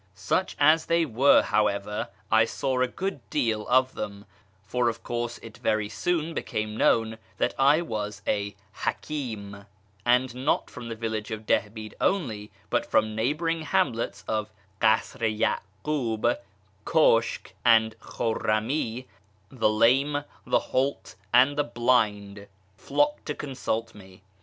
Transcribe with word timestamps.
Such 0.15 0.55
as 0.59 0.87
they 0.87 1.05
were, 1.05 1.43
however, 1.43 2.07
I 2.31 2.45
saw 2.45 2.81
a 2.81 2.87
good 2.87 3.19
deal 3.29 3.67
of 3.67 3.93
them; 3.93 4.25
for 4.65 4.89
of 4.89 5.03
course 5.03 5.37
it 5.43 5.59
very 5.59 5.89
soon 5.89 6.33
became 6.33 6.75
known 6.75 7.19
that 7.37 7.53
I 7.59 7.83
was 7.83 8.23
a" 8.25 8.55
haJdni;" 8.83 9.67
and 10.13 10.33
not 10.43 10.71
from 10.71 10.89
the 10.89 10.95
village 10.95 11.29
of 11.29 11.45
Dihbid 11.45 11.93
only, 12.01 12.49
but 12.71 12.87
from 12.87 13.09
the 13.09 13.15
neighbouring 13.21 13.61
hamlets 13.61 14.23
of 14.27 14.49
Kasr 14.81 15.23
i 15.23 15.29
Ya'kub, 15.59 16.39
Kushk, 16.83 17.51
and 17.63 17.95
Khurrami, 17.99 19.05
the 19.51 19.69
lame, 19.69 20.23
the 20.47 20.59
halt, 20.59 21.13
and 21.31 21.55
the 21.55 21.63
blind 21.63 22.47
flocked 22.75 23.27
to 23.27 23.35
consult 23.35 23.93
me. 23.93 24.23